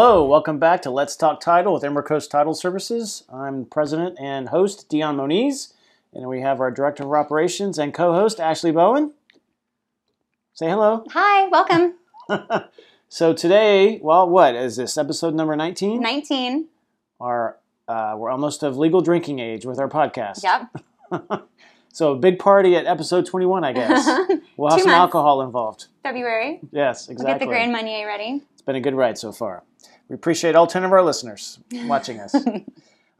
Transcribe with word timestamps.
Hello, 0.00 0.24
welcome 0.24 0.60
back 0.60 0.80
to 0.82 0.92
Let's 0.92 1.16
Talk 1.16 1.40
Title 1.40 1.74
with 1.74 1.82
Emerald 1.82 2.06
Coast 2.06 2.30
Title 2.30 2.54
Services. 2.54 3.24
I'm 3.28 3.64
president 3.64 4.16
and 4.20 4.50
host 4.50 4.88
Dion 4.88 5.16
Moniz, 5.16 5.74
and 6.14 6.28
we 6.28 6.40
have 6.40 6.60
our 6.60 6.70
director 6.70 7.02
of 7.02 7.10
operations 7.10 7.80
and 7.80 7.92
co-host 7.92 8.38
Ashley 8.38 8.70
Bowen. 8.70 9.14
Say 10.52 10.68
hello. 10.68 11.04
Hi, 11.10 11.48
welcome. 11.48 11.94
so 13.08 13.32
today, 13.32 13.98
well, 14.00 14.28
what 14.28 14.54
is 14.54 14.76
this 14.76 14.96
episode 14.96 15.34
number 15.34 15.56
19? 15.56 16.00
19. 16.00 16.68
Our 17.18 17.58
uh, 17.88 18.14
we're 18.16 18.30
almost 18.30 18.62
of 18.62 18.78
legal 18.78 19.00
drinking 19.00 19.40
age 19.40 19.66
with 19.66 19.80
our 19.80 19.88
podcast. 19.88 20.44
Yep. 20.44 21.42
so 21.92 22.12
a 22.12 22.16
big 22.16 22.38
party 22.38 22.76
at 22.76 22.86
episode 22.86 23.26
21, 23.26 23.64
I 23.64 23.72
guess. 23.72 24.08
We'll 24.56 24.70
have 24.70 24.78
Two 24.78 24.84
some 24.84 24.90
months. 24.90 25.00
alcohol 25.02 25.42
involved. 25.42 25.86
February. 26.02 26.60
Yes, 26.72 27.08
exactly. 27.08 27.24
We'll 27.24 27.34
get 27.34 27.40
the 27.40 27.46
Grand 27.46 27.70
Marnier 27.70 28.06
ready. 28.06 28.42
It's 28.52 28.62
been 28.62 28.74
a 28.74 28.80
good 28.80 28.94
ride 28.94 29.16
so 29.16 29.30
far. 29.30 29.62
We 30.08 30.14
appreciate 30.14 30.54
all 30.54 30.66
10 30.66 30.84
of 30.84 30.92
our 30.92 31.02
listeners 31.02 31.58
watching 31.84 32.18
us. 32.18 32.34
all 32.46 32.62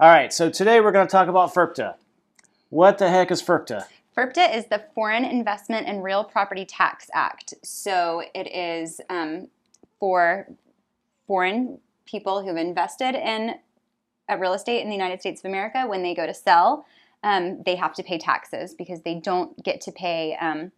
right, 0.00 0.32
so 0.32 0.48
today 0.48 0.80
we're 0.80 0.92
going 0.92 1.06
to 1.06 1.10
talk 1.10 1.28
about 1.28 1.52
FIRPTA. 1.52 1.94
What 2.70 2.98
the 2.98 3.10
heck 3.10 3.30
is 3.30 3.42
FIRPTA? 3.42 3.84
FIRPTA 4.16 4.56
is 4.56 4.66
the 4.66 4.82
Foreign 4.94 5.24
Investment 5.24 5.86
and 5.86 6.02
Real 6.02 6.24
Property 6.24 6.64
Tax 6.64 7.10
Act. 7.12 7.54
So 7.62 8.22
it 8.34 8.50
is 8.54 9.00
um, 9.10 9.48
for 10.00 10.48
foreign 11.26 11.78
people 12.06 12.42
who've 12.42 12.56
invested 12.56 13.14
in 13.14 13.56
uh, 14.30 14.36
real 14.38 14.54
estate 14.54 14.80
in 14.80 14.88
the 14.88 14.94
United 14.94 15.20
States 15.20 15.42
of 15.42 15.44
America. 15.44 15.84
When 15.86 16.02
they 16.02 16.14
go 16.14 16.26
to 16.26 16.34
sell, 16.34 16.86
um, 17.22 17.62
they 17.64 17.76
have 17.76 17.94
to 17.94 18.02
pay 18.02 18.18
taxes 18.18 18.74
because 18.74 19.02
they 19.02 19.16
don't 19.16 19.62
get 19.62 19.82
to 19.82 19.92
pay. 19.92 20.36
Um, 20.40 20.72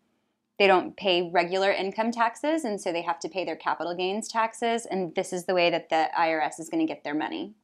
they 0.60 0.66
don't 0.66 0.94
pay 0.94 1.30
regular 1.32 1.72
income 1.72 2.12
taxes, 2.12 2.64
and 2.64 2.78
so 2.78 2.92
they 2.92 3.00
have 3.00 3.18
to 3.20 3.30
pay 3.30 3.46
their 3.46 3.56
capital 3.56 3.94
gains 3.94 4.28
taxes. 4.28 4.84
And 4.84 5.14
this 5.14 5.32
is 5.32 5.46
the 5.46 5.54
way 5.54 5.70
that 5.70 5.88
the 5.88 6.08
IRS 6.14 6.60
is 6.60 6.68
going 6.68 6.86
to 6.86 6.86
get 6.86 7.02
their 7.02 7.14
money. 7.14 7.54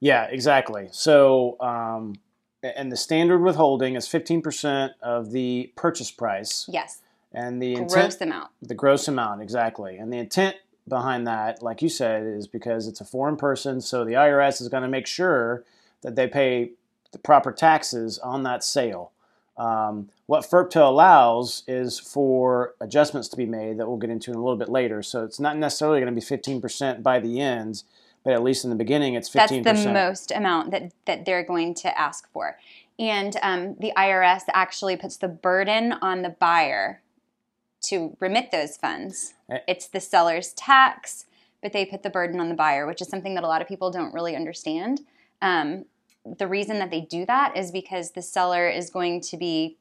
Yeah, 0.00 0.24
exactly. 0.24 0.88
So, 0.90 1.56
um, 1.60 2.16
and 2.60 2.90
the 2.90 2.96
standard 2.96 3.38
withholding 3.38 3.94
is 3.94 4.08
15% 4.08 4.94
of 5.00 5.30
the 5.30 5.72
purchase 5.76 6.10
price. 6.10 6.68
Yes, 6.68 7.02
And 7.32 7.62
the 7.62 7.74
intent, 7.74 7.90
gross 7.90 8.20
amount. 8.20 8.50
the 8.60 8.74
gross 8.74 9.06
amount, 9.06 9.40
exactly. 9.40 9.96
And 9.96 10.12
the 10.12 10.18
intent 10.18 10.56
behind 10.88 11.28
that, 11.28 11.62
like 11.62 11.82
you 11.82 11.88
said, 11.88 12.24
is 12.26 12.48
because 12.48 12.88
it's 12.88 13.00
a 13.00 13.04
foreign 13.04 13.36
person, 13.36 13.80
so 13.80 14.04
the 14.04 14.14
IRS 14.14 14.60
is 14.60 14.68
going 14.68 14.82
to 14.82 14.88
make 14.88 15.06
sure 15.06 15.62
that 16.00 16.16
they 16.16 16.26
pay 16.26 16.72
the 17.12 17.18
proper 17.18 17.52
taxes 17.52 18.18
on 18.18 18.42
that 18.42 18.64
sale. 18.64 19.12
Um, 19.56 20.10
what 20.26 20.44
FIRPTA 20.44 20.80
allows 20.80 21.62
is 21.68 21.98
for 21.98 22.74
adjustments 22.80 23.28
to 23.28 23.36
be 23.36 23.46
made 23.46 23.78
that 23.78 23.86
we'll 23.86 23.98
get 23.98 24.10
into 24.10 24.30
in 24.30 24.36
a 24.36 24.40
little 24.42 24.58
bit 24.58 24.68
later. 24.68 25.02
So 25.02 25.24
it's 25.24 25.38
not 25.38 25.56
necessarily 25.56 26.00
going 26.00 26.14
to 26.14 26.20
be 26.20 26.60
15% 26.60 27.02
by 27.02 27.20
the 27.20 27.40
end, 27.40 27.84
but 28.24 28.32
at 28.32 28.42
least 28.42 28.64
in 28.64 28.70
the 28.70 28.76
beginning, 28.76 29.14
it's 29.14 29.28
15%. 29.30 29.62
That's 29.62 29.84
the 29.84 29.92
most 29.92 30.32
amount 30.32 30.70
that, 30.72 30.92
that 31.04 31.24
they're 31.24 31.44
going 31.44 31.74
to 31.74 31.98
ask 31.98 32.28
for. 32.32 32.58
And 32.98 33.36
um, 33.42 33.76
the 33.78 33.92
IRS 33.96 34.42
actually 34.52 34.96
puts 34.96 35.16
the 35.16 35.28
burden 35.28 35.92
on 36.00 36.22
the 36.22 36.30
buyer 36.30 37.02
to 37.88 38.16
remit 38.20 38.50
those 38.50 38.76
funds. 38.76 39.34
Eh. 39.50 39.58
It's 39.68 39.86
the 39.86 40.00
seller's 40.00 40.52
tax, 40.52 41.26
but 41.62 41.72
they 41.72 41.84
put 41.84 42.02
the 42.02 42.10
burden 42.10 42.40
on 42.40 42.48
the 42.48 42.54
buyer, 42.54 42.86
which 42.86 43.02
is 43.02 43.08
something 43.08 43.34
that 43.34 43.44
a 43.44 43.46
lot 43.48 43.62
of 43.62 43.68
people 43.68 43.90
don't 43.90 44.14
really 44.14 44.34
understand. 44.34 45.02
Um, 45.42 45.84
the 46.24 46.46
reason 46.48 46.78
that 46.78 46.90
they 46.90 47.02
do 47.02 47.26
that 47.26 47.56
is 47.56 47.70
because 47.70 48.12
the 48.12 48.22
seller 48.22 48.68
is 48.68 48.90
going 48.90 49.20
to 49.22 49.36
be 49.36 49.76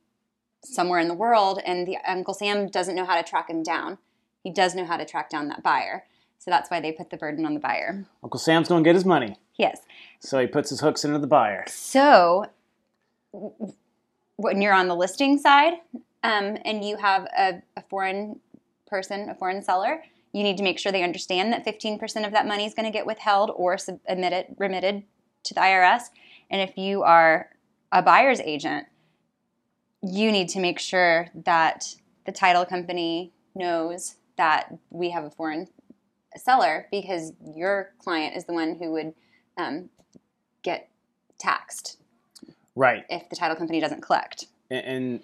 somewhere 0.63 0.99
in 0.99 1.07
the 1.07 1.13
world, 1.13 1.59
and 1.65 1.85
the 1.87 1.97
Uncle 2.07 2.33
Sam 2.33 2.67
doesn't 2.67 2.95
know 2.95 3.05
how 3.05 3.15
to 3.21 3.27
track 3.27 3.49
him 3.49 3.63
down. 3.63 3.97
He 4.43 4.51
does 4.51 4.75
know 4.75 4.85
how 4.85 4.97
to 4.97 5.05
track 5.05 5.29
down 5.29 5.47
that 5.49 5.63
buyer, 5.63 6.05
so 6.39 6.51
that's 6.51 6.69
why 6.69 6.79
they 6.79 6.91
put 6.91 7.09
the 7.09 7.17
burden 7.17 7.45
on 7.45 7.53
the 7.53 7.59
buyer. 7.59 8.05
Uncle 8.23 8.39
Sam's 8.39 8.67
going 8.69 8.83
to 8.83 8.87
get 8.87 8.95
his 8.95 9.05
money, 9.05 9.37
Yes. 9.57 9.81
so 10.19 10.39
he 10.39 10.47
puts 10.47 10.69
his 10.69 10.79
hooks 10.81 11.03
into 11.05 11.19
the 11.19 11.27
buyer. 11.27 11.63
So, 11.67 12.45
when 14.35 14.61
you're 14.61 14.73
on 14.73 14.87
the 14.87 14.95
listing 14.95 15.37
side 15.37 15.73
um, 16.23 16.57
and 16.65 16.83
you 16.83 16.97
have 16.97 17.25
a, 17.37 17.61
a 17.77 17.81
foreign 17.89 18.39
person, 18.87 19.29
a 19.29 19.35
foreign 19.35 19.61
seller, 19.61 20.03
you 20.33 20.43
need 20.43 20.57
to 20.57 20.63
make 20.63 20.79
sure 20.79 20.91
they 20.91 21.03
understand 21.03 21.53
that 21.53 21.65
15% 21.65 22.25
of 22.25 22.31
that 22.33 22.47
money 22.47 22.65
is 22.65 22.73
going 22.73 22.85
to 22.85 22.91
get 22.91 23.05
withheld 23.05 23.51
or 23.55 23.77
submitted, 23.77 24.47
remitted 24.57 25.03
to 25.43 25.53
the 25.53 25.59
IRS. 25.61 26.03
And 26.49 26.61
if 26.61 26.77
you 26.77 27.03
are 27.03 27.49
a 27.91 28.01
buyer's 28.01 28.39
agent, 28.41 28.87
you 30.01 30.31
need 30.31 30.49
to 30.49 30.59
make 30.59 30.79
sure 30.79 31.27
that 31.45 31.95
the 32.25 32.31
title 32.31 32.65
company 32.65 33.31
knows 33.55 34.15
that 34.37 34.73
we 34.89 35.11
have 35.11 35.23
a 35.23 35.29
foreign 35.29 35.67
seller 36.35 36.87
because 36.91 37.33
your 37.55 37.91
client 37.99 38.35
is 38.35 38.45
the 38.45 38.53
one 38.53 38.75
who 38.75 38.91
would 38.91 39.13
um, 39.57 39.89
get 40.63 40.89
taxed 41.37 41.97
Right. 42.75 43.05
if 43.09 43.29
the 43.29 43.35
title 43.35 43.55
company 43.55 43.79
doesn't 43.79 44.01
collect. 44.01 44.47
And- 44.71 44.85
And 44.85 45.23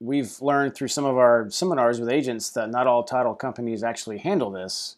we've 0.00 0.40
learned 0.42 0.74
through 0.74 0.88
some 0.88 1.04
of 1.06 1.16
our 1.16 1.48
seminars 1.50 1.98
with 1.98 2.08
agents 2.10 2.50
that 2.50 2.68
not 2.70 2.86
all 2.86 3.02
title 3.02 3.34
companies 3.34 3.82
actually 3.82 4.18
handle 4.18 4.50
this, 4.50 4.96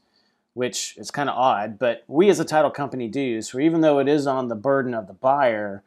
which 0.55 0.95
is 0.97 1.11
kind 1.11 1.29
of 1.29 1.37
odd. 1.37 1.79
But 1.79 2.05
we 2.09 2.29
as 2.29 2.41
a 2.41 2.45
title 2.45 2.71
company 2.71 3.09
do. 3.09 3.43
So 3.43 3.59
even 3.59 3.81
though 3.81 3.99
it 3.99 4.09
is 4.09 4.27
on 4.27 4.49
the 4.49 4.55
burden 4.55 4.95
of 4.95 5.07
the 5.07 5.13
buyer, 5.13 5.83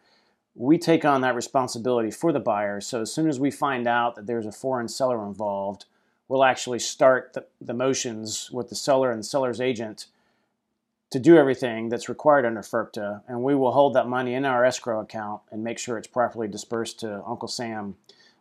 we 0.56 0.78
take 0.78 1.03
on 1.03 1.22
that 1.22 1.35
responsibility 1.35 2.12
for 2.12 2.31
the 2.31 2.40
buyer. 2.40 2.79
So 2.79 3.02
as 3.02 3.12
soon 3.12 3.28
as 3.28 3.40
we 3.40 3.52
find 3.52 3.88
out 3.88 4.16
that 4.16 4.28
there's 4.28 4.46
a 4.46 4.52
foreign 4.52 4.88
seller 4.88 5.25
involved, 5.25 5.85
we'll 6.28 6.44
actually 6.44 6.79
start 6.79 7.34
the, 7.34 7.46
the 7.59 7.73
motions 7.73 8.50
with 8.52 8.69
the 8.69 8.75
seller 8.75 9.12
and 9.12 9.19
the 9.19 9.23
seller's 9.23 9.59
agent 9.59 10.07
to 11.13 11.19
do 11.19 11.38
everything 11.38 11.90
that's 11.90 12.09
required 12.09 12.44
under 12.44 12.62
FIRPTA, 12.62 13.22
and 13.28 13.44
we 13.44 13.53
will 13.53 13.72
hold 13.72 13.94
that 13.94 14.07
money 14.07 14.34
in 14.34 14.46
our 14.46 14.66
escrow 14.66 15.00
account 15.00 15.44
and 15.52 15.63
make 15.63 15.78
sure 15.78 15.96
it's 15.96 16.07
properly 16.07 16.47
dispersed 16.47 17.00
to 17.02 17.23
Uncle 17.28 17.47
Sam 17.47 17.96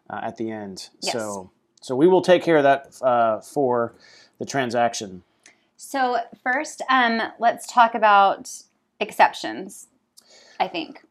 uh, 0.08 0.20
at 0.22 0.38
the 0.38 0.50
end. 0.50 0.88
Yes. 1.02 1.12
So, 1.12 1.50
so 1.82 1.94
we 1.94 2.08
will 2.08 2.22
take 2.22 2.42
care 2.42 2.56
of 2.56 2.62
that 2.62 2.96
uh, 3.02 3.40
for 3.42 3.94
the 4.38 4.46
transaction. 4.46 5.22
So, 5.84 6.18
first, 6.44 6.80
um, 6.88 7.20
let's 7.40 7.66
talk 7.66 7.96
about 7.96 8.48
exceptions, 9.00 9.88
I 10.60 10.68
think. 10.68 11.02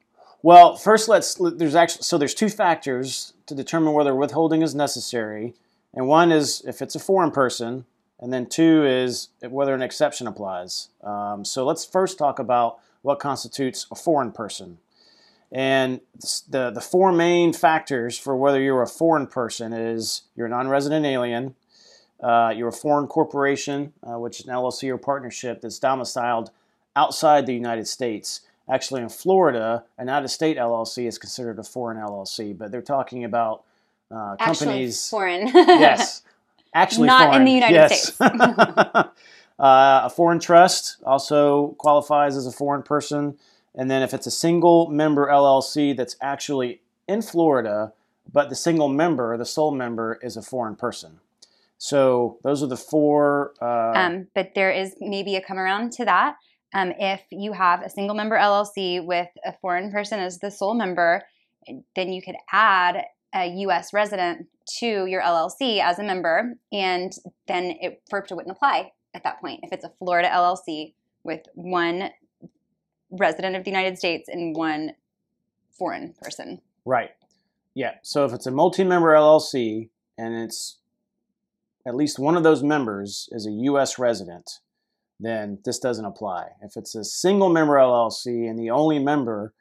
Well, 0.44 0.78
first, 0.78 1.10
let's 1.10 1.36
there's 1.36 1.76
actually 1.76 2.04
so 2.04 2.18
there's 2.18 2.34
two 2.34 2.48
factors 2.48 3.34
to 3.48 3.54
determine 3.54 3.92
whether 3.92 4.16
withholding 4.16 4.62
is 4.62 4.74
necessary, 4.74 5.56
and 5.94 6.08
one 6.08 6.32
is 6.32 6.64
if 6.66 6.82
it's 6.82 6.96
a 6.96 7.00
foreign 7.00 7.32
person, 7.32 7.84
and 8.18 8.32
then 8.32 8.46
two 8.48 8.86
is 8.86 9.28
whether 9.42 9.76
an 9.76 9.82
exception 9.82 10.26
applies. 10.26 10.88
Um, 11.04 11.44
so 11.44 11.66
let's 11.66 11.84
first 11.84 12.18
talk 12.18 12.40
about 12.40 12.80
what 13.02 13.20
constitutes 13.20 13.86
a 13.92 13.96
foreign 13.96 14.32
person. 14.32 14.78
And 15.52 16.00
the, 16.50 16.72
the 16.72 16.80
four 16.80 17.12
main 17.12 17.52
factors 17.52 18.18
for 18.18 18.38
whether 18.38 18.62
you're 18.62 18.82
a 18.82 18.88
foreign 18.88 19.28
person 19.28 19.74
is 19.74 20.22
you're 20.34 20.48
a 20.48 20.50
non-resident 20.50 21.06
alien, 21.06 21.56
uh, 22.22 22.54
you're 22.56 22.70
a 22.70 22.74
foreign 22.74 23.08
corporation, 23.08 23.94
uh, 24.04 24.20
which 24.20 24.40
is 24.40 24.48
an 24.48 24.54
LLC 24.54 24.90
or 24.90 24.98
partnership 24.98 25.62
that's 25.62 25.80
domiciled 25.80 26.52
outside 26.96 27.46
the 27.46 27.54
United 27.54 27.88
States. 27.88 28.42
Actually, 28.70 29.02
in 29.02 29.10
Florida, 29.10 29.84
an 29.98 30.08
out-of-state 30.08 30.58
LLC 30.58 31.08
is 31.08 31.18
considered 31.18 31.58
a 31.60 31.64
foreign 31.64 31.98
LLC, 31.98 32.58
but 32.58 32.72
they're 32.72 32.82
talking 32.82 33.24
about 33.24 33.64
uh, 34.12 34.36
Actually, 34.40 34.66
companies. 34.66 35.10
foreign. 35.10 35.48
yes, 35.54 36.22
actually, 36.74 37.08
Not 37.08 37.36
in 37.36 37.44
the 37.44 37.52
United 37.52 37.74
yes. 37.74 38.14
States. 38.14 38.22
uh, 38.22 39.04
a 39.60 40.10
foreign 40.10 40.40
trust 40.40 40.98
also 41.04 41.70
qualifies 41.80 42.38
as 42.38 42.46
a 42.46 42.52
foreign 42.52 42.84
person, 42.84 43.38
and 43.74 43.90
then 43.90 44.04
if 44.04 44.14
it's 44.14 44.28
a 44.28 44.32
single 44.32 44.90
member 44.90 45.28
LLC 45.28 45.96
that's 45.96 46.16
actually 46.22 46.82
in 47.08 47.22
Florida, 47.22 47.94
but 48.32 48.50
the 48.50 48.56
single 48.56 48.90
member, 48.90 49.36
the 49.38 49.46
sole 49.46 49.72
member, 49.72 50.20
is 50.22 50.38
a 50.38 50.42
foreign 50.42 50.76
person. 50.76 51.20
So 51.82 52.38
those 52.44 52.62
are 52.62 52.68
the 52.68 52.78
four. 52.78 53.54
Uh, 53.60 53.94
um, 53.96 54.28
but 54.36 54.52
there 54.54 54.70
is 54.70 54.94
maybe 55.00 55.36
a 55.36 55.42
come 55.42 55.58
around 55.58 55.94
to 55.94 56.06
that. 56.06 56.36
Um, 56.76 56.94
if 57.00 57.24
you 57.32 57.54
have 57.54 57.82
a 57.82 57.90
single 57.90 58.16
member 58.16 58.38
LLC 58.38 59.04
with 59.04 59.30
a 59.44 59.54
foreign 59.62 59.92
person 59.92 60.20
as 60.20 60.38
the 60.38 60.52
sole 60.52 60.76
member, 60.76 61.24
then 61.96 62.14
you 62.14 62.22
could 62.22 62.36
add 62.52 63.06
a 63.34 63.48
U.S. 63.62 63.94
resident 63.94 64.46
to 64.78 65.08
your 65.08 65.24
LLC 65.24 65.82
as 65.82 65.98
a 65.98 66.04
member, 66.04 66.54
and 66.72 67.14
then 67.48 67.76
it, 67.82 68.04
FIRPTA 68.12 68.36
wouldn't 68.36 68.56
apply 68.56 68.92
at 69.16 69.24
that 69.24 69.42
point. 69.42 69.62
If 69.64 69.74
it's 69.74 69.84
a 69.84 69.92
Florida 69.98 70.30
LLC 70.30 70.94
with 71.24 71.42
one 71.56 72.12
resident 73.10 73.56
of 73.56 73.64
the 73.64 73.72
United 73.72 73.98
States 73.98 74.30
and 74.30 74.56
one 74.56 74.92
foreign 75.72 76.14
person. 76.22 76.62
Right. 76.86 77.10
Yeah. 77.74 77.96
So 78.04 78.24
if 78.24 78.34
it's 78.34 78.46
a 78.46 78.52
multi-member 78.52 79.16
LLC 79.16 79.90
and 80.20 80.36
it's 80.36 80.78
at 81.88 81.96
least 81.96 82.20
one 82.20 82.38
of 82.38 82.44
those 82.44 82.64
members 82.64 83.28
is 83.32 83.46
a 83.48 83.52
U.S. 83.52 83.98
resident, 84.00 84.50
then 85.20 85.60
this 85.66 85.80
doesn't 85.80 86.06
apply. 86.06 86.50
If 86.62 86.74
it's 86.76 86.96
a 86.96 87.04
single 87.04 87.50
member 87.50 87.74
LLC 87.76 88.50
and 88.50 88.58
the 88.58 88.70
only 88.72 89.00
member 89.00 89.54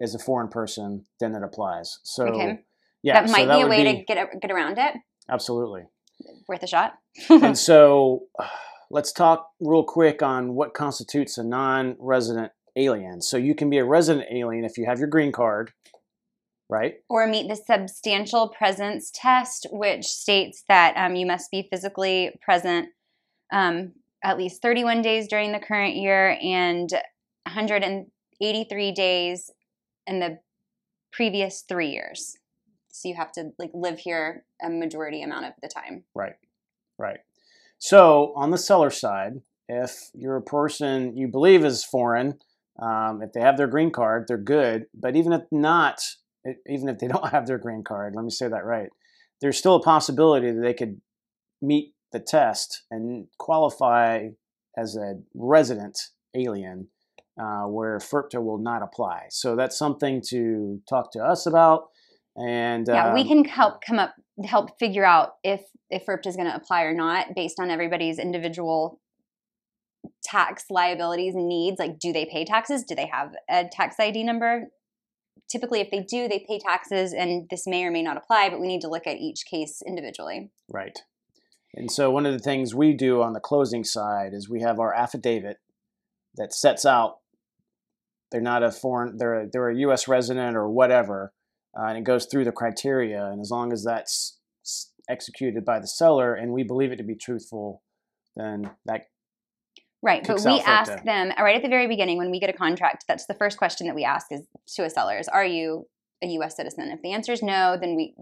is 0.00 0.14
a 0.14 0.18
foreign 0.18 0.48
person, 0.48 1.06
then 1.20 1.34
it 1.34 1.42
applies. 1.42 1.98
So 2.02 2.24
Okay. 2.26 2.60
yeah, 3.02 3.20
that 3.22 3.28
so 3.30 3.32
might 3.32 3.48
be 3.56 3.62
a 3.62 3.66
way 3.66 3.84
to 3.84 4.04
get 4.04 4.40
get 4.40 4.50
around 4.50 4.78
it. 4.78 4.94
absolutely. 5.30 5.84
Worth 6.48 6.62
a 6.62 6.66
shot. 6.66 6.94
and 7.30 7.56
so 7.68 8.24
let's 8.90 9.12
talk 9.12 9.48
real 9.60 9.84
quick 9.84 10.22
on 10.22 10.54
what 10.54 10.74
constitutes 10.74 11.38
a 11.38 11.44
non-resident 11.44 12.52
alien. 12.76 13.22
So 13.22 13.36
you 13.38 13.54
can 13.54 13.70
be 13.70 13.78
a 13.78 13.84
resident 13.84 14.26
alien 14.30 14.64
if 14.64 14.76
you 14.76 14.84
have 14.86 14.98
your 14.98 15.08
green 15.08 15.32
card, 15.32 15.72
right? 16.68 16.94
Or 17.08 17.26
meet 17.26 17.48
the 17.48 17.56
substantial 17.56 18.48
presence 18.48 19.10
test, 19.14 19.66
which 19.70 20.04
states 20.04 20.64
that 20.68 20.96
um, 20.96 21.14
you 21.14 21.26
must 21.26 21.50
be 21.50 21.68
physically 21.70 22.38
present 22.42 22.88
um, 23.52 23.92
at 24.24 24.38
least 24.38 24.62
31 24.62 25.02
days 25.02 25.28
during 25.28 25.52
the 25.52 25.58
current 25.58 25.96
year 25.96 26.36
and 26.42 26.90
183 27.44 28.92
days 28.92 29.50
in 30.06 30.20
the 30.20 30.38
previous 31.12 31.62
three 31.62 31.90
years. 31.90 32.36
So 32.88 33.08
you 33.08 33.14
have 33.14 33.32
to 33.32 33.50
like 33.58 33.70
live 33.74 33.98
here 33.98 34.44
a 34.62 34.70
majority 34.70 35.22
amount 35.22 35.46
of 35.46 35.52
the 35.62 35.68
time. 35.68 36.04
Right, 36.14 36.34
right. 36.98 37.20
So 37.78 38.32
on 38.34 38.50
the 38.50 38.58
seller 38.58 38.90
side, 38.90 39.42
if 39.68 40.10
you're 40.14 40.36
a 40.36 40.42
person 40.42 41.16
you 41.16 41.28
believe 41.28 41.64
is 41.64 41.84
foreign, 41.84 42.38
um, 42.80 43.22
if 43.22 43.32
they 43.32 43.40
have 43.40 43.56
their 43.56 43.66
green 43.66 43.90
card, 43.90 44.26
they're 44.28 44.38
good. 44.38 44.86
But 44.94 45.16
even 45.16 45.32
if 45.32 45.42
not, 45.50 46.00
even 46.66 46.88
if 46.88 46.98
they 46.98 47.08
don't 47.14 47.28
have 47.28 47.46
their 47.46 47.58
green 47.58 47.84
card, 47.84 48.14
let 48.14 48.24
me 48.24 48.30
say 48.30 48.48
that 48.48 48.64
right, 48.64 48.90
there's 49.40 49.58
still 49.58 49.76
a 49.76 49.82
possibility 49.82 50.50
that 50.50 50.60
they 50.60 50.74
could 50.74 51.00
meet 51.60 51.94
the 52.12 52.20
test 52.20 52.82
and 52.90 53.26
qualify 53.38 54.28
as 54.76 54.96
a 54.96 55.14
resident 55.34 55.98
alien 56.34 56.88
uh, 57.40 57.64
where 57.64 57.98
FIRPTA 57.98 58.42
will 58.42 58.58
not 58.58 58.82
apply. 58.82 59.26
So 59.30 59.56
that's 59.56 59.76
something 59.76 60.22
to 60.28 60.80
talk 60.88 61.12
to 61.12 61.20
us 61.20 61.46
about. 61.46 61.88
And 62.36 62.86
yeah, 62.88 63.08
um, 63.08 63.14
we 63.14 63.26
can 63.26 63.44
help 63.44 63.82
come 63.82 63.98
up 63.98 64.14
help 64.44 64.78
figure 64.78 65.04
out 65.04 65.32
if 65.42 65.62
if 65.88 66.04
FIRPTA 66.04 66.26
is 66.26 66.36
going 66.36 66.48
to 66.48 66.54
apply 66.54 66.82
or 66.82 66.94
not 66.94 67.28
based 67.34 67.58
on 67.58 67.70
everybody's 67.70 68.18
individual 68.18 69.00
tax 70.22 70.64
liabilities 70.70 71.34
and 71.34 71.48
needs. 71.48 71.78
Like, 71.78 71.98
do 71.98 72.12
they 72.12 72.26
pay 72.26 72.44
taxes? 72.44 72.84
Do 72.84 72.94
they 72.94 73.08
have 73.10 73.32
a 73.48 73.64
tax 73.70 73.96
ID 73.98 74.24
number? 74.24 74.64
Typically, 75.48 75.80
if 75.80 75.90
they 75.90 76.00
do, 76.00 76.28
they 76.28 76.44
pay 76.46 76.58
taxes, 76.58 77.12
and 77.12 77.48
this 77.50 77.66
may 77.66 77.84
or 77.84 77.90
may 77.90 78.02
not 78.02 78.16
apply. 78.16 78.50
But 78.50 78.60
we 78.60 78.66
need 78.66 78.80
to 78.80 78.88
look 78.88 79.06
at 79.06 79.16
each 79.16 79.44
case 79.46 79.82
individually. 79.86 80.50
Right. 80.68 80.98
And 81.74 81.90
so 81.90 82.10
one 82.10 82.24
of 82.26 82.32
the 82.32 82.38
things 82.38 82.74
we 82.74 82.94
do 82.94 83.22
on 83.22 83.34
the 83.34 83.40
closing 83.40 83.84
side 83.84 84.32
is 84.32 84.48
we 84.48 84.62
have 84.62 84.80
our 84.80 84.94
affidavit 84.94 85.58
that 86.36 86.52
sets 86.52 86.86
out 86.86 87.18
they're 88.30 88.40
not 88.40 88.62
a 88.62 88.72
foreign 88.72 89.16
they're 89.18 89.42
a, 89.42 89.46
they're 89.48 89.68
a 89.68 89.78
U.S. 89.78 90.08
resident 90.08 90.56
or 90.56 90.68
whatever, 90.68 91.32
uh, 91.78 91.84
and 91.84 91.98
it 91.98 92.04
goes 92.04 92.26
through 92.26 92.44
the 92.44 92.52
criteria. 92.52 93.24
And 93.26 93.40
as 93.40 93.50
long 93.50 93.72
as 93.72 93.84
that's 93.84 94.38
executed 95.08 95.64
by 95.64 95.78
the 95.78 95.86
seller 95.86 96.34
and 96.34 96.52
we 96.52 96.64
believe 96.64 96.90
it 96.90 96.96
to 96.96 97.04
be 97.04 97.14
truthful, 97.14 97.82
then 98.34 98.70
that 98.84 99.06
Right, 100.06 100.24
but 100.24 100.44
we 100.44 100.60
ask 100.60 101.02
them 101.02 101.32
right 101.36 101.56
at 101.56 101.62
the 101.62 101.68
very 101.68 101.88
beginning 101.88 102.16
when 102.16 102.30
we 102.30 102.38
get 102.38 102.48
a 102.48 102.52
contract. 102.52 103.06
That's 103.08 103.26
the 103.26 103.34
first 103.34 103.58
question 103.58 103.88
that 103.88 103.96
we 103.96 104.04
ask 104.04 104.28
is 104.30 104.42
to 104.76 104.84
a 104.84 104.90
seller: 104.90 105.18
is, 105.18 105.26
Are 105.26 105.44
you 105.44 105.88
a 106.22 106.28
U.S. 106.28 106.54
citizen? 106.56 106.92
If 106.92 107.02
the 107.02 107.10
answer 107.10 107.32
is 107.32 107.42
no, 107.42 107.76
then 107.80 107.96
we 107.96 108.14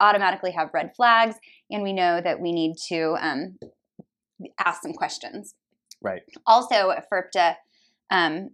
automatically 0.00 0.52
have 0.52 0.70
red 0.72 0.96
flags, 0.96 1.36
and 1.70 1.82
we 1.82 1.92
know 1.92 2.22
that 2.22 2.40
we 2.40 2.52
need 2.52 2.76
to 2.88 3.16
um, 3.20 3.58
ask 4.58 4.80
some 4.80 4.94
questions. 4.94 5.54
Right. 6.00 6.22
Also, 6.46 6.94
FIRPTA 7.12 7.56
um, 8.10 8.52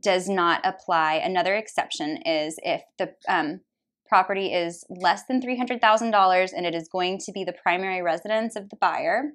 does 0.00 0.28
not 0.28 0.60
apply. 0.62 1.14
Another 1.14 1.56
exception 1.56 2.18
is 2.18 2.56
if 2.62 2.82
the 2.98 3.14
um, 3.28 3.62
property 4.08 4.52
is 4.52 4.84
less 4.88 5.24
than 5.24 5.42
$300,000 5.42 6.52
and 6.56 6.66
it 6.66 6.74
is 6.76 6.88
going 6.88 7.18
to 7.18 7.32
be 7.32 7.42
the 7.42 7.52
primary 7.52 8.00
residence 8.00 8.54
of 8.54 8.68
the 8.68 8.76
buyer, 8.76 9.32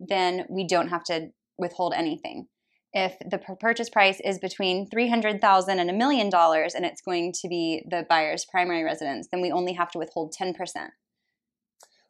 then 0.00 0.46
we 0.48 0.66
don't 0.66 0.88
have 0.88 1.04
to 1.04 1.28
withhold 1.58 1.94
anything. 1.94 2.46
If 2.92 3.16
the 3.28 3.38
purchase 3.38 3.90
price 3.90 4.20
is 4.24 4.38
between 4.38 4.88
$300,000 4.88 5.68
and 5.68 5.90
a 5.90 5.92
million 5.92 6.30
dollars 6.30 6.74
and 6.74 6.84
it's 6.84 7.00
going 7.00 7.32
to 7.40 7.48
be 7.48 7.84
the 7.90 8.06
buyer's 8.08 8.44
primary 8.44 8.84
residence, 8.84 9.28
then 9.32 9.40
we 9.40 9.50
only 9.50 9.72
have 9.72 9.90
to 9.92 9.98
withhold 9.98 10.32
10%. 10.32 10.54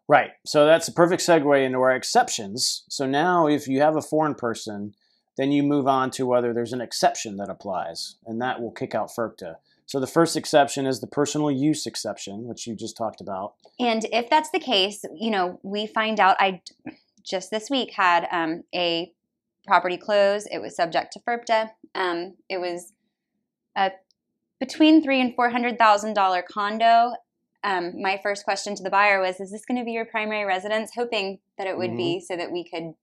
Right. 0.07 0.33
So 0.45 0.67
that's 0.67 0.89
a 0.89 0.93
perfect 0.93 1.23
segue 1.23 1.65
into 1.65 1.79
our 1.79 1.97
exceptions. 1.97 2.85
So 2.91 3.07
now 3.07 3.47
if 3.47 3.67
you 3.67 3.81
have 3.81 3.97
a 3.97 4.03
foreign 4.03 4.35
person, 4.35 4.95
then 5.39 5.51
you 5.51 5.63
move 5.63 5.87
on 5.87 6.11
to 6.13 6.27
whether 6.27 6.53
there's 6.53 6.75
an 6.75 6.83
exception 6.83 7.39
that 7.39 7.49
applies, 7.49 8.17
and 8.27 8.41
that 8.41 8.61
will 8.61 8.71
kick 8.71 8.95
out 8.95 9.11
FIRPTA. 9.11 9.57
So 9.87 10.01
the 10.01 10.07
first 10.07 10.37
exception 10.37 10.87
is 10.87 11.01
the 11.01 11.07
personal 11.07 11.51
use 11.51 11.87
exception, 11.87 12.45
which 12.45 12.67
you 12.67 12.75
just 12.75 12.97
talked 12.97 13.21
about. 13.21 13.55
And 13.79 14.07
if 14.13 14.31
that's 14.31 14.51
the 14.51 14.61
case, 14.61 15.05
you 15.15 15.31
know, 15.31 15.59
we 15.63 15.87
find 15.87 16.21
out 16.21 16.37
I 16.39 16.63
just 17.23 17.51
this 17.51 17.69
week 17.69 17.93
had 17.93 18.29
um, 18.31 18.63
a 18.75 19.13
property 19.67 19.97
close. 19.97 20.47
It 20.47 20.59
was 20.59 20.77
subject 20.77 21.13
to 21.13 21.21
FIRPTA. 21.21 21.71
Um, 21.95 22.35
it 22.49 22.59
was 22.59 22.93
a 23.77 23.93
between 24.61 25.03
three 25.03 25.21
and 25.21 25.35
four 25.35 25.51
hundred 25.51 25.79
thousand 25.79 26.15
dollar 26.15 26.43
condo. 26.43 27.13
Um, 27.63 28.01
my 28.01 28.21
first 28.23 28.45
question 28.45 28.75
to 28.75 28.83
the 28.83 28.91
buyer 28.91 29.21
was, 29.21 29.41
"Is 29.41 29.51
this 29.51 29.65
going 29.65 29.79
to 29.79 29.85
be 29.85 29.93
your 29.93 30.05
primary 30.05 30.45
residence?" 30.45 30.93
Hoping 30.95 31.39
that 31.59 31.67
it 31.67 31.77
would 31.77 31.91
mm-hmm. 31.91 31.97
be, 31.97 32.21
so 32.21 32.37
that 32.37 32.53
we 32.53 32.65
could 32.65 32.95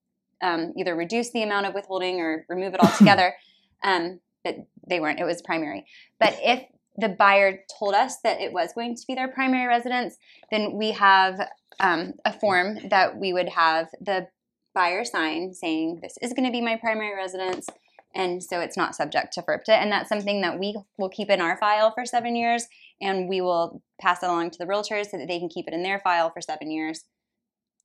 um, 0.41 0.73
either 0.77 0.95
reduce 0.95 1.31
the 1.31 1.43
amount 1.43 1.65
of 1.65 1.73
withholding 1.73 2.19
or 2.19 2.45
remove 2.49 2.73
it 2.73 2.83
altogether. 2.83 3.33
um, 3.83 4.19
but 4.43 4.55
they 4.87 4.99
weren't; 4.99 5.19
it 5.19 5.25
was 5.25 5.41
primary. 5.41 5.85
But 6.19 6.37
if 6.41 6.63
the 6.97 7.09
buyer 7.09 7.63
told 7.79 7.95
us 7.95 8.17
that 8.23 8.41
it 8.41 8.51
was 8.51 8.73
going 8.73 8.95
to 8.95 9.03
be 9.07 9.15
their 9.15 9.29
primary 9.29 9.67
residence, 9.67 10.17
then 10.51 10.73
we 10.73 10.91
have 10.91 11.39
um, 11.79 12.13
a 12.25 12.33
form 12.33 12.77
that 12.89 13.17
we 13.17 13.33
would 13.33 13.49
have 13.49 13.87
the 13.99 14.27
buyer 14.73 15.03
sign 15.03 15.53
saying 15.53 15.99
this 16.01 16.17
is 16.21 16.33
going 16.33 16.45
to 16.45 16.51
be 16.51 16.61
my 16.61 16.77
primary 16.77 17.15
residence 17.15 17.67
and 18.13 18.43
so 18.43 18.59
it's 18.59 18.77
not 18.77 18.95
subject 18.95 19.33
to 19.33 19.41
FIRPTA. 19.41 19.69
And 19.69 19.91
that's 19.91 20.09
something 20.09 20.41
that 20.41 20.59
we 20.59 20.75
will 20.97 21.09
keep 21.09 21.29
in 21.29 21.41
our 21.41 21.57
file 21.57 21.91
for 21.91 22.05
seven 22.05 22.35
years, 22.35 22.67
and 22.99 23.29
we 23.29 23.41
will 23.41 23.81
pass 23.99 24.21
it 24.23 24.27
along 24.27 24.51
to 24.51 24.57
the 24.57 24.65
realtors 24.65 25.07
so 25.09 25.17
that 25.17 25.27
they 25.27 25.39
can 25.39 25.49
keep 25.49 25.67
it 25.67 25.73
in 25.73 25.83
their 25.83 25.99
file 25.99 26.29
for 26.29 26.41
seven 26.41 26.71
years. 26.71 27.05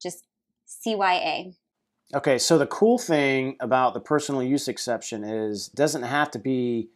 Just 0.03 0.25
CYA. 0.69 1.55
Okay, 2.15 2.39
so 2.39 2.59
the 2.59 2.67
cool 2.67 2.99
thing 2.99 3.57
about 3.61 3.95
the 3.95 4.01
personal 4.01 4.43
use 4.43 4.69
exception 4.69 5.25
is 5.25 5.69
doesn't 5.69 6.05
have 6.05 6.31
to 6.33 6.39
be 6.39 6.89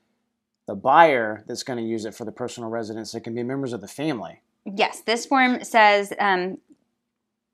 the 0.66 0.74
buyer 0.74 1.44
that's 1.48 1.64
going 1.64 1.78
to 1.78 1.84
use 1.84 2.04
it 2.04 2.14
for 2.14 2.24
the 2.24 2.32
personal 2.32 2.68
residence. 2.68 3.14
It 3.14 3.20
can 3.20 3.34
be 3.34 3.42
members 3.42 3.72
of 3.72 3.80
the 3.80 3.88
family. 3.88 4.42
Yes, 4.64 5.00
this 5.00 5.26
form 5.26 5.64
says 5.64 6.12
um, 6.20 6.58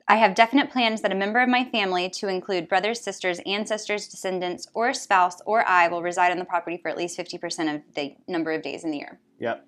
I 0.09 0.15
have 0.15 0.35
definite 0.35 0.71
plans 0.71 1.01
that 1.01 1.11
a 1.11 1.15
member 1.15 1.39
of 1.39 1.49
my 1.49 1.65
family, 1.65 2.09
to 2.11 2.29
include 2.29 2.69
brothers, 2.69 3.01
sisters, 3.01 3.41
ancestors, 3.45 4.07
descendants, 4.07 4.67
or 4.73 4.93
spouse, 4.93 5.41
or 5.45 5.67
I, 5.67 5.89
will 5.89 6.01
reside 6.01 6.31
on 6.31 6.39
the 6.39 6.45
property 6.45 6.77
for 6.77 6.87
at 6.87 6.97
least 6.97 7.17
50% 7.17 7.75
of 7.75 7.81
the 7.93 8.15
number 8.27 8.53
of 8.53 8.61
days 8.61 8.85
in 8.85 8.91
the 8.91 8.97
year. 8.97 9.19
Yep. 9.39 9.65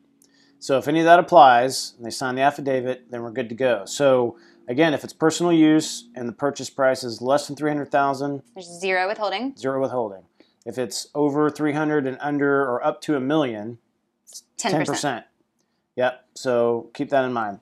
So 0.60 0.78
if 0.78 0.88
any 0.88 1.00
of 1.00 1.06
that 1.06 1.20
applies 1.20 1.94
and 1.98 2.06
they 2.06 2.10
sign 2.10 2.36
the 2.36 2.42
affidavit, 2.42 3.12
then 3.12 3.22
we're 3.22 3.32
good 3.32 3.50
to 3.50 3.56
go. 3.56 3.84
So 3.86 4.38
again, 4.68 4.94
if 4.94 5.04
it's 5.04 5.14
personal 5.14 5.52
use 5.52 6.08
and 6.16 6.28
the 6.28 6.34
purchase 6.34 6.70
price 6.70 7.04
is 7.04 7.22
less 7.22 7.48
than 7.48 7.58
300,000, 7.58 8.42
there's 8.56 8.80
zero 8.80 9.08
withholding. 9.08 9.56
Zero 9.58 9.82
withholding. 9.82 10.24
If 10.66 10.78
it's 10.78 11.08
over 11.16 11.50
300 11.50 12.08
and 12.08 12.18
under 12.22 12.62
or 12.62 12.84
up 12.86 13.02
to 13.02 13.16
a 13.16 13.20
million, 13.20 13.80
10%. 14.58 14.86
10%. 14.86 15.24
Yep. 15.96 16.26
So 16.36 16.90
keep 16.94 17.10
that 17.10 17.26
in 17.26 17.34
mind. 17.34 17.60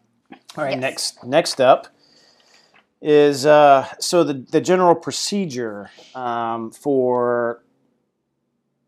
All 0.57 0.63
right, 0.63 0.71
yes. 0.71 0.81
next 0.81 1.23
next 1.23 1.61
up 1.61 1.87
is 3.01 3.45
uh, 3.45 3.87
so 3.99 4.23
the, 4.23 4.33
the 4.33 4.61
general 4.61 4.95
procedure 4.95 5.89
um, 6.15 6.71
for 6.71 7.63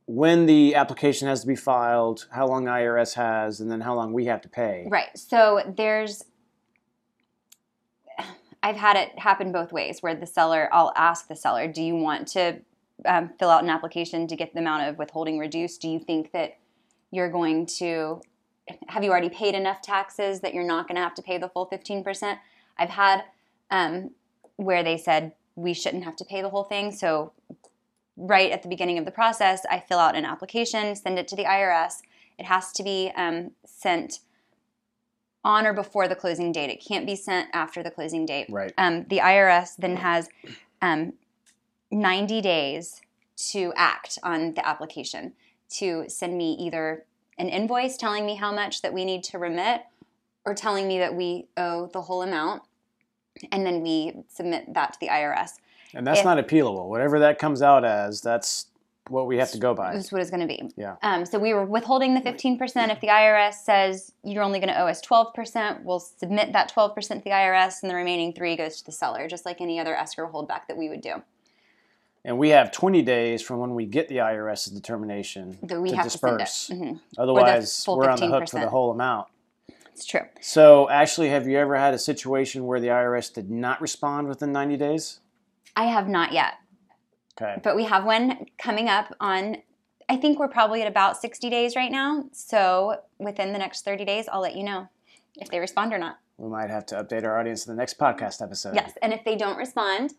when 0.05 0.47
the 0.47 0.73
application 0.73 1.27
has 1.27 1.41
to 1.41 1.47
be 1.47 1.55
filed, 1.55 2.25
how 2.31 2.47
long 2.47 2.65
IRS 2.65 3.13
has, 3.13 3.59
and 3.59 3.69
then 3.69 3.79
how 3.79 3.93
long 3.93 4.11
we 4.11 4.25
have 4.25 4.41
to 4.41 4.49
pay. 4.49 4.87
Right. 4.89 5.15
So 5.15 5.61
there's, 5.77 6.25
I've 8.63 8.75
had 8.75 8.97
it 8.97 9.19
happen 9.19 9.51
both 9.51 9.71
ways 9.71 10.01
where 10.01 10.15
the 10.15 10.25
seller, 10.25 10.67
I'll 10.71 10.91
ask 10.95 11.27
the 11.27 11.35
seller, 11.35 11.67
do 11.67 11.83
you 11.83 11.95
want 11.95 12.27
to 12.29 12.59
um, 13.05 13.29
fill 13.37 13.51
out 13.51 13.61
an 13.61 13.69
application 13.69 14.25
to 14.27 14.35
get 14.35 14.51
the 14.53 14.61
amount 14.61 14.89
of 14.89 14.97
withholding 14.97 15.37
reduced? 15.37 15.79
Do 15.79 15.89
you 15.89 15.99
think 15.99 16.31
that 16.31 16.57
you're 17.11 17.29
going 17.29 17.67
to, 17.77 18.19
have 18.87 19.03
you 19.03 19.11
already 19.11 19.29
paid 19.29 19.53
enough 19.53 19.79
taxes 19.83 20.39
that 20.39 20.55
you're 20.55 20.65
not 20.65 20.87
going 20.87 20.95
to 20.95 21.01
have 21.01 21.13
to 21.15 21.21
pay 21.21 21.37
the 21.37 21.49
full 21.49 21.67
15%? 21.67 22.39
I've 22.79 22.89
had 22.89 23.25
um, 23.71 24.11
where 24.55 24.83
they 24.83 24.97
said 24.97 25.33
we 25.55 25.73
shouldn't 25.73 26.03
have 26.03 26.15
to 26.17 26.25
pay 26.25 26.41
the 26.41 26.49
whole 26.49 26.63
thing. 26.63 26.91
So, 26.91 27.33
right 28.17 28.51
at 28.51 28.63
the 28.63 28.69
beginning 28.69 28.97
of 28.97 29.05
the 29.05 29.11
process, 29.11 29.65
I 29.69 29.79
fill 29.79 29.99
out 29.99 30.15
an 30.15 30.25
application, 30.25 30.95
send 30.95 31.17
it 31.17 31.27
to 31.29 31.35
the 31.35 31.45
IRS. 31.45 32.01
It 32.37 32.45
has 32.45 32.71
to 32.73 32.83
be 32.83 33.11
um, 33.15 33.51
sent 33.65 34.19
on 35.43 35.65
or 35.65 35.73
before 35.73 36.07
the 36.07 36.15
closing 36.15 36.51
date. 36.51 36.69
It 36.69 36.83
can't 36.85 37.05
be 37.05 37.15
sent 37.15 37.49
after 37.53 37.81
the 37.81 37.91
closing 37.91 38.25
date. 38.25 38.47
Right. 38.49 38.73
Um, 38.77 39.05
the 39.09 39.19
IRS 39.19 39.75
then 39.77 39.97
has 39.97 40.29
um, 40.81 41.13
90 41.91 42.41
days 42.41 43.01
to 43.51 43.73
act 43.75 44.19
on 44.23 44.53
the 44.53 44.67
application 44.67 45.33
to 45.69 46.05
send 46.07 46.37
me 46.37 46.53
either 46.59 47.05
an 47.37 47.47
invoice 47.47 47.95
telling 47.95 48.25
me 48.25 48.35
how 48.35 48.51
much 48.51 48.81
that 48.81 48.93
we 48.93 49.05
need 49.05 49.23
to 49.23 49.37
remit 49.39 49.83
or 50.45 50.53
telling 50.53 50.87
me 50.87 50.99
that 50.99 51.15
we 51.15 51.47
owe 51.55 51.87
the 51.87 52.01
whole 52.01 52.21
amount 52.21 52.63
and 53.51 53.65
then 53.65 53.81
we 53.81 54.13
submit 54.27 54.73
that 54.73 54.93
to 54.93 54.99
the 54.99 55.07
IRS. 55.07 55.51
And 55.93 56.05
that's 56.05 56.19
If- 56.19 56.25
not 56.25 56.37
appealable. 56.37 56.87
Whatever 56.87 57.19
that 57.19 57.39
comes 57.39 57.61
out 57.61 57.83
as, 57.83 58.21
that's 58.21 58.67
what 59.09 59.25
we 59.25 59.37
have 59.39 59.49
to 59.51 59.57
go 59.57 59.73
by. 59.73 59.93
That's 59.95 60.11
what 60.11 60.21
it's 60.21 60.29
going 60.29 60.41
to 60.41 60.45
be. 60.47 60.69
Yeah. 60.77 60.95
Um, 61.01 61.25
so 61.25 61.39
we 61.39 61.51
were 61.55 61.65
withholding 61.65 62.13
the 62.13 62.21
15%. 62.21 62.91
If 62.91 62.99
the 63.01 63.07
IRS 63.07 63.55
says 63.63 64.11
you're 64.23 64.43
only 64.43 64.59
going 64.59 64.71
to 64.71 64.79
owe 64.79 64.85
us 64.87 65.01
12%, 65.01 65.83
we'll 65.83 65.99
submit 65.99 66.53
that 66.53 66.71
12% 66.71 66.93
to 66.95 67.23
the 67.23 67.31
IRS, 67.31 67.81
and 67.81 67.89
the 67.89 67.95
remaining 67.95 68.33
three 68.33 68.55
goes 68.55 68.77
to 68.77 68.85
the 68.85 68.91
seller, 68.91 69.27
just 69.27 69.47
like 69.47 69.61
any 69.61 69.79
other 69.79 69.95
escrow 69.95 70.31
holdback 70.31 70.67
that 70.67 70.77
we 70.77 70.89
would 70.89 71.01
do. 71.01 71.23
And 72.23 72.37
we 72.37 72.49
have 72.49 72.71
20 72.71 73.01
days 73.01 73.41
from 73.41 73.57
when 73.59 73.73
we 73.73 73.85
get 73.85 74.09
the 74.09 74.17
IRS's 74.17 74.73
determination 74.73 75.57
That 75.63 75.81
we 75.81 75.89
to 75.89 75.95
have 75.95 76.05
disperse. 76.05 76.67
to. 76.67 76.73
Mhm. 76.75 76.99
Otherwise, 77.17 77.85
we're 77.87 78.09
on 78.09 78.19
the 78.19 78.27
hook 78.27 78.47
for 78.49 78.59
the 78.59 78.69
whole 78.69 78.91
amount. 78.91 79.27
It's 79.99 80.05
true. 80.05 80.21
So, 80.39 80.89
Ashley, 80.89 81.27
have 81.27 81.45
you 81.45 81.57
ever 81.57 81.75
had 81.75 81.93
a 81.93 81.99
situation 81.99 82.65
where 82.65 82.79
the 82.79 82.87
IRS 82.87 83.33
did 83.33 83.51
not 83.51 83.81
respond 83.81 84.29
within 84.29 84.53
90 84.53 84.77
days? 84.77 85.19
I 85.75 85.87
have 85.87 86.07
not 86.07 86.31
yet, 86.31 86.53
Okay. 87.35 87.59
but 87.61 87.75
we 87.75 87.83
have 87.83 88.05
one 88.05 88.45
coming 88.57 88.87
up 88.87 89.13
on. 89.19 89.57
I 90.07 90.15
think 90.15 90.39
we're 90.39 90.47
probably 90.47 90.81
at 90.81 90.87
about 90.87 91.17
60 91.19 91.49
days 91.49 91.75
right 91.75 91.91
now. 91.91 92.23
So 92.31 93.01
within 93.17 93.51
the 93.51 93.59
next 93.59 93.83
30 93.83 94.05
days, 94.05 94.29
I'll 94.31 94.39
let 94.39 94.55
you 94.55 94.63
know 94.63 94.87
if 95.35 95.49
they 95.49 95.59
respond 95.59 95.91
or 95.91 95.97
not. 95.97 96.19
We 96.37 96.47
might 96.47 96.69
have 96.69 96.85
to 96.87 96.95
update 97.03 97.25
our 97.25 97.37
audience 97.37 97.67
in 97.67 97.75
the 97.75 97.77
next 97.77 97.99
podcast 97.99 98.41
episode. 98.41 98.75
Yes, 98.75 98.93
and 99.01 99.11
if 99.11 99.25
they 99.25 99.35
don't 99.35 99.57
respond, 99.57 100.13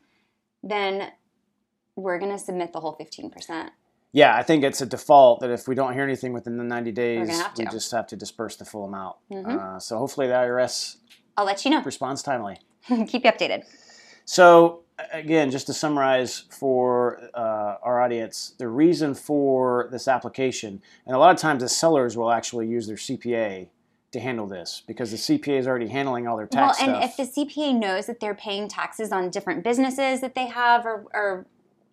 then 0.62 1.10
we're 1.96 2.18
going 2.18 2.32
to 2.32 2.38
submit 2.38 2.74
the 2.74 2.80
whole 2.80 2.98
15%. 3.00 3.70
Yeah, 4.12 4.34
I 4.36 4.42
think 4.42 4.64
it's 4.64 4.80
a 4.80 4.86
default 4.86 5.40
that 5.40 5.50
if 5.50 5.68
we 5.68 5.74
don't 5.74 5.92
hear 5.92 6.02
anything 6.02 6.32
within 6.32 6.56
the 6.56 6.64
90 6.64 6.90
days, 6.92 7.28
we 7.56 7.64
just 7.66 7.92
have 7.92 8.06
to 8.08 8.16
disperse 8.16 8.56
the 8.56 8.64
full 8.64 8.84
amount. 8.84 9.16
Mhm. 9.30 9.46
Uh, 9.76 9.78
so 9.78 9.98
hopefully 9.98 10.26
the 10.26 10.34
IRS 10.34 10.96
I'll 11.36 11.44
let 11.44 11.64
you 11.64 11.70
know. 11.70 11.82
responds 11.82 12.22
timely. 12.22 12.58
Keep 12.88 13.12
you 13.24 13.30
updated. 13.32 13.62
So 14.24 14.80
again, 15.12 15.50
just 15.50 15.66
to 15.68 15.72
summarize 15.72 16.44
for 16.50 17.20
uh, 17.34 17.76
our 17.82 18.00
audience, 18.02 18.54
the 18.58 18.68
reason 18.68 19.14
for 19.14 19.88
this 19.92 20.08
application, 20.08 20.82
and 21.06 21.14
a 21.14 21.18
lot 21.18 21.30
of 21.34 21.40
times 21.40 21.62
the 21.62 21.68
sellers 21.68 22.16
will 22.16 22.30
actually 22.32 22.66
use 22.66 22.86
their 22.88 22.96
CPA 22.96 23.68
to 24.12 24.18
handle 24.20 24.46
this 24.48 24.82
because 24.88 25.12
the 25.12 25.16
CPA 25.16 25.56
is 25.58 25.68
already 25.68 25.86
handling 25.86 26.26
all 26.26 26.36
their 26.36 26.48
Well, 26.52 26.66
tax 26.68 26.82
and 26.82 26.96
stuff. 26.96 27.10
if 27.10 27.16
the 27.16 27.40
CPA 27.46 27.72
knows 27.78 28.06
that 28.06 28.18
they're 28.18 28.34
paying 28.34 28.66
taxes 28.66 29.12
on 29.12 29.30
different 29.30 29.62
businesses 29.62 30.20
that 30.20 30.34
they 30.34 30.46
have 30.46 30.84
or, 30.84 31.04
or 31.14 31.46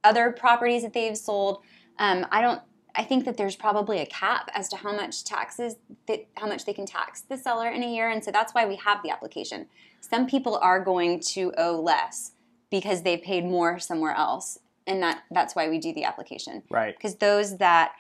other 0.04 0.32
properties 0.32 0.82
that 0.82 0.94
they've 0.94 1.16
sold, 1.18 1.60
um, 2.00 2.26
I 2.32 2.42
don't. 2.42 2.62
I 2.96 3.04
think 3.04 3.26
that 3.26 3.38
there's 3.38 3.56
probably 3.56 4.00
a 4.00 4.08
cap 4.08 4.50
as 4.56 4.68
to 4.70 4.76
how 4.76 4.92
much 4.96 5.24
taxes 5.24 5.76
that 6.08 6.26
how 6.36 6.48
much 6.48 6.66
they 6.66 6.74
can 6.74 6.86
tax 6.86 7.22
the 7.22 7.38
seller 7.38 7.70
in 7.70 7.84
a 7.84 7.94
year, 7.94 8.10
and 8.10 8.24
so 8.24 8.32
that's 8.32 8.54
why 8.54 8.66
we 8.66 8.76
have 8.78 9.04
the 9.04 9.10
application. 9.12 9.68
Some 10.02 10.28
people 10.28 10.58
are 10.58 10.84
going 10.84 11.20
to 11.32 11.54
owe 11.58 11.80
less 11.80 12.32
because 12.70 13.04
they 13.04 13.18
paid 13.18 13.46
more 13.46 13.80
somewhere 13.80 14.16
else, 14.16 14.60
and 14.86 15.02
that 15.04 15.24
that's 15.32 15.56
why 15.56 15.70
we 15.70 15.80
do 15.80 15.94
the 15.94 16.04
application. 16.04 16.64
right. 16.70 16.96
Because 16.96 17.16
those 17.16 17.58
that 17.58 17.94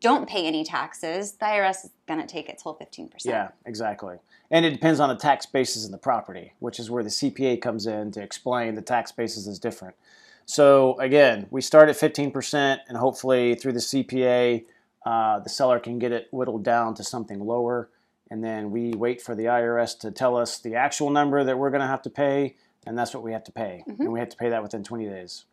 don't 0.00 0.28
pay 0.28 0.46
any 0.46 0.62
taxes, 0.62 1.32
the 1.32 1.46
IRS 1.46 1.84
is 1.84 1.90
going 2.06 2.20
to 2.20 2.26
take 2.26 2.48
its 2.48 2.62
whole 2.62 2.74
fifteen 2.74 3.08
percent. 3.08 3.34
Yeah, 3.34 3.48
exactly. 3.66 4.18
And 4.50 4.66
it 4.66 4.70
depends 4.70 5.00
on 5.00 5.08
the 5.08 5.16
tax 5.16 5.46
basis 5.46 5.86
in 5.86 5.92
the 5.92 5.98
property, 5.98 6.52
which 6.58 6.78
is 6.78 6.90
where 6.90 7.02
the 7.02 7.08
CPA 7.08 7.60
comes 7.60 7.86
in 7.86 8.12
to 8.12 8.22
explain 8.22 8.74
the 8.74 8.82
tax 8.82 9.10
basis 9.10 9.46
is 9.46 9.58
different. 9.58 9.96
So 10.44 10.98
again, 10.98 11.46
we 11.50 11.60
start 11.60 11.88
at 11.88 11.96
15%, 11.96 12.78
and 12.88 12.98
hopefully 12.98 13.54
through 13.54 13.72
the 13.72 13.80
CPA, 13.80 14.64
uh, 15.04 15.40
the 15.40 15.48
seller 15.48 15.78
can 15.78 15.98
get 15.98 16.12
it 16.12 16.28
whittled 16.30 16.64
down 16.64 16.94
to 16.94 17.04
something 17.04 17.40
lower. 17.40 17.90
And 18.30 18.42
then 18.42 18.70
we 18.70 18.94
wait 18.94 19.20
for 19.20 19.34
the 19.34 19.44
IRS 19.44 19.98
to 20.00 20.10
tell 20.10 20.36
us 20.36 20.58
the 20.58 20.74
actual 20.74 21.10
number 21.10 21.44
that 21.44 21.58
we're 21.58 21.70
going 21.70 21.80
to 21.80 21.86
have 21.86 22.02
to 22.02 22.10
pay, 22.10 22.56
and 22.86 22.96
that's 22.96 23.14
what 23.14 23.22
we 23.22 23.32
have 23.32 23.44
to 23.44 23.52
pay. 23.52 23.84
And 23.86 24.12
we 24.12 24.18
have 24.20 24.30
to 24.30 24.36
pay 24.36 24.48
that 24.48 24.62
within 24.62 24.82
20 24.82 25.06
days. 25.06 25.44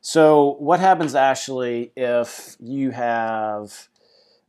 So, 0.00 0.56
what 0.58 0.80
happens, 0.80 1.14
Ashley, 1.14 1.92
if 1.96 2.56
you 2.60 2.90
have 2.90 3.88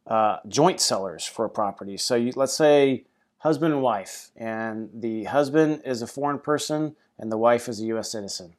uh, 0.08 0.40
joint 0.48 0.82
sellers 0.82 1.26
for 1.26 1.46
a 1.46 1.50
property? 1.50 1.98
So, 1.98 2.16
you, 2.16 2.34
let's 2.36 2.58
say 2.58 3.06
husband 3.38 3.74
and 3.74 3.82
wife, 3.82 4.32
and 4.36 4.90
the 4.94 5.26
husband 5.26 5.84
is 5.86 6.02
a 6.02 6.08
foreign 6.08 6.40
person 6.40 6.96
and 7.18 7.32
the 7.32 7.38
wife 7.38 7.70
is 7.70 7.80
a 7.80 7.86
U.S. 7.86 8.12
citizen. 8.12 8.54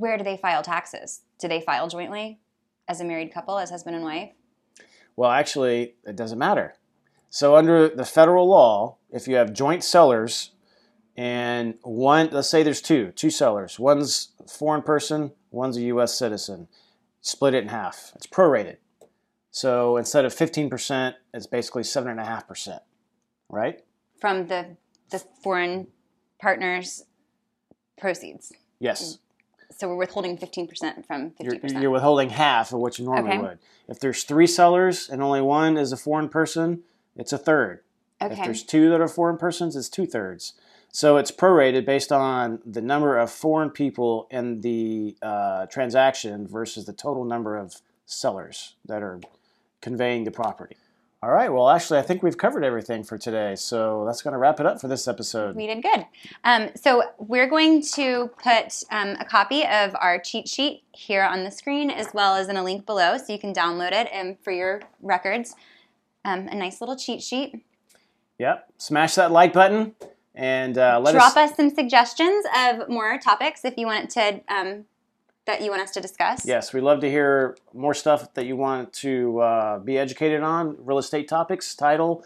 Where 0.00 0.16
do 0.16 0.24
they 0.24 0.36
file 0.36 0.62
taxes? 0.62 1.22
Do 1.38 1.48
they 1.48 1.60
file 1.60 1.88
jointly 1.88 2.40
as 2.88 3.00
a 3.00 3.04
married 3.04 3.32
couple, 3.32 3.58
as 3.58 3.70
husband 3.70 3.96
and 3.96 4.04
wife? 4.04 4.30
Well, 5.16 5.30
actually, 5.30 5.94
it 6.04 6.16
doesn't 6.16 6.38
matter. 6.38 6.74
So, 7.30 7.56
under 7.56 7.88
the 7.88 8.04
federal 8.04 8.48
law, 8.48 8.96
if 9.10 9.28
you 9.28 9.36
have 9.36 9.52
joint 9.52 9.84
sellers 9.84 10.52
and 11.16 11.74
one, 11.82 12.30
let's 12.32 12.48
say 12.48 12.62
there's 12.62 12.82
two, 12.82 13.12
two 13.12 13.30
sellers, 13.30 13.78
one's 13.78 14.32
a 14.44 14.48
foreign 14.48 14.82
person, 14.82 15.32
one's 15.50 15.76
a 15.76 15.82
U.S. 15.82 16.14
citizen, 16.14 16.68
split 17.20 17.54
it 17.54 17.62
in 17.62 17.68
half. 17.68 18.12
It's 18.16 18.26
prorated. 18.26 18.76
So, 19.50 19.96
instead 19.96 20.24
of 20.24 20.34
15%, 20.34 21.14
it's 21.34 21.46
basically 21.46 21.82
7.5%, 21.82 22.80
right? 23.50 23.82
From 24.18 24.46
the 24.46 24.76
the 25.10 25.18
foreign 25.42 25.86
partner's 26.40 27.04
proceeds. 27.98 28.52
Yes. 28.80 29.18
So 29.82 29.88
we're 29.88 29.96
withholding 29.96 30.38
15% 30.38 31.04
from 31.08 31.32
You're, 31.40 31.56
50%. 31.56 31.82
you're 31.82 31.90
withholding 31.90 32.28
half 32.30 32.72
of 32.72 32.78
what 32.78 33.00
you 33.00 33.04
normally 33.04 33.32
Okay. 33.32 33.40
would. 33.40 33.58
If 33.88 33.98
there's 33.98 34.22
three 34.22 34.46
sellers 34.46 35.10
and 35.10 35.20
only 35.20 35.40
one 35.40 35.76
is 35.76 35.90
a 35.90 35.96
foreign 35.96 36.28
person, 36.28 36.84
it's 37.16 37.32
a 37.32 37.38
third. 37.38 37.80
If 38.20 38.36
there's 38.36 38.62
two 38.62 38.90
that 38.90 39.00
are 39.00 39.08
foreign 39.08 39.38
persons, 39.38 39.74
it's 39.74 39.88
two 39.88 40.06
thirds. 40.06 40.54
So 40.92 41.16
it's 41.16 41.32
prorated 41.32 41.84
based 41.84 42.12
on 42.12 42.60
the 42.64 42.80
number 42.80 43.18
of 43.18 43.32
foreign 43.32 43.70
people 43.70 44.28
in 44.30 44.60
the 44.60 45.16
uh, 45.20 45.66
transaction 45.66 46.46
versus 46.46 46.84
the 46.86 46.92
total 46.92 47.24
number 47.24 47.56
of 47.56 47.82
sellers 48.06 48.76
that 48.84 49.02
are 49.02 49.18
conveying 49.80 50.22
the 50.22 50.30
property. 50.30 50.76
All 51.24 51.30
right. 51.30 51.52
Well, 51.52 51.68
actually, 51.68 52.00
I 52.00 52.02
think 52.02 52.24
we've 52.24 52.36
covered 52.36 52.64
everything 52.64 53.04
for 53.04 53.16
today. 53.16 53.54
So 53.54 54.04
that's 54.04 54.22
going 54.22 54.32
to 54.32 54.38
wrap 54.38 54.58
it 54.58 54.66
up 54.66 54.80
for 54.80 54.88
this 54.88 55.06
episode. 55.06 55.54
We 55.54 55.68
did 55.68 55.80
good. 55.80 56.04
Um, 56.42 56.70
so 56.74 57.04
we're 57.18 57.46
going 57.46 57.80
to 57.94 58.28
put 58.42 58.82
um, 58.90 59.16
a 59.20 59.24
copy 59.24 59.64
of 59.64 59.94
our 60.00 60.18
cheat 60.18 60.48
sheet 60.48 60.82
here 60.90 61.22
on 61.22 61.44
the 61.44 61.52
screen, 61.52 61.90
as 61.90 62.08
well 62.12 62.34
as 62.34 62.48
in 62.48 62.56
a 62.56 62.64
link 62.64 62.86
below, 62.86 63.18
so 63.18 63.32
you 63.32 63.38
can 63.38 63.54
download 63.54 63.92
it 63.92 64.08
and 64.12 64.36
for 64.40 64.50
your 64.50 64.82
records. 65.00 65.54
Um, 66.24 66.48
a 66.48 66.56
nice 66.56 66.80
little 66.80 66.96
cheat 66.96 67.22
sheet. 67.22 67.54
Yep. 68.40 68.72
Smash 68.78 69.14
that 69.14 69.30
like 69.30 69.52
button 69.52 69.94
and 70.34 70.76
uh, 70.76 70.98
let 71.00 71.14
us 71.14 71.20
Drop 71.20 71.36
us. 71.36 71.50
us 71.50 71.56
some 71.56 71.70
suggestions 71.70 72.44
of 72.58 72.88
more 72.88 73.18
topics 73.18 73.64
if 73.64 73.74
you 73.76 73.86
want 73.86 74.10
to 74.10 74.40
um, 74.48 74.86
that 75.46 75.62
you 75.62 75.70
want 75.70 75.82
us 75.82 75.90
to 75.92 76.00
discuss. 76.00 76.46
Yes, 76.46 76.72
we'd 76.72 76.82
love 76.82 77.00
to 77.00 77.10
hear 77.10 77.56
more 77.74 77.94
stuff 77.94 78.32
that 78.34 78.46
you 78.46 78.56
want 78.56 78.92
to 78.94 79.40
uh, 79.40 79.78
be 79.80 79.98
educated 79.98 80.42
on, 80.42 80.76
real 80.78 80.98
estate 80.98 81.28
topics, 81.28 81.74
title, 81.74 82.24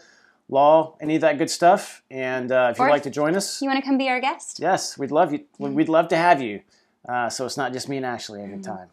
law, 0.49 0.95
any 1.01 1.15
of 1.15 1.21
that 1.21 1.37
good 1.37 1.49
stuff. 1.49 2.03
And 2.11 2.51
uh, 2.51 2.69
if 2.71 2.79
Or 2.79 2.85
you'd 2.87 2.91
like 2.91 3.03
to 3.03 3.09
join 3.09 3.35
us, 3.35 3.61
You 3.61 3.67
want 3.69 3.79
to 3.81 3.85
come 3.85 3.97
be 3.97 4.07
our 4.09 4.19
guest? 4.21 4.59
yes, 4.59 4.97
we'd 4.97 5.11
love 5.11 5.33
you. 5.33 5.45
We'd 5.57 5.89
love 5.89 6.07
to 6.09 6.17
have 6.17 6.41
you. 6.41 6.61
Uh, 7.07 7.29
so 7.29 7.45
it's 7.45 7.57
not 7.57 7.73
just 7.73 7.89
me 7.89 7.97
and 7.97 8.05
Ashley 8.05 8.41
every 8.43 8.59
time. 8.59 8.89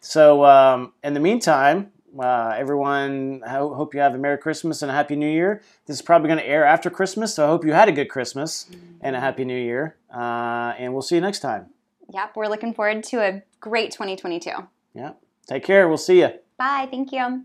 So 0.00 0.44
um, 0.44 0.92
in 1.02 1.14
the 1.14 1.20
meantime, 1.20 1.90
uh, 2.18 2.54
everyone, 2.56 3.42
I 3.44 3.50
ho- 3.50 3.74
hope 3.74 3.92
you 3.94 4.00
have 4.00 4.14
a 4.14 4.18
Merry 4.18 4.38
Christmas 4.38 4.82
and 4.82 4.90
a 4.90 4.94
Happy 4.94 5.16
New 5.16 5.28
Year. 5.30 5.62
This 5.86 5.96
is 5.96 6.02
probably 6.02 6.28
going 6.28 6.38
to 6.38 6.46
air 6.46 6.64
after 6.64 6.90
Christmas, 6.90 7.34
so 7.34 7.44
I 7.44 7.48
hope 7.48 7.64
you 7.64 7.72
had 7.72 7.88
a 7.88 7.92
good 7.92 8.08
Christmas 8.08 8.70
and 9.00 9.16
a 9.16 9.20
Happy 9.20 9.44
New 9.44 9.58
Year. 9.58 9.96
Uh, 10.14 10.74
and 10.78 10.92
we'll 10.92 11.02
see 11.02 11.16
you 11.16 11.20
next 11.22 11.40
time. 11.40 11.66
Yep, 12.10 12.36
we're 12.36 12.48
looking 12.48 12.74
forward 12.74 13.02
to 13.04 13.16
a 13.18 13.42
great 13.60 13.90
2022. 13.92 14.50
Yep. 14.94 15.20
Take 15.46 15.64
care. 15.64 15.88
We'll 15.88 15.98
see 15.98 16.20
you. 16.20 16.30
Bye. 16.56 16.88
Thank 16.90 17.12
you. 17.12 17.44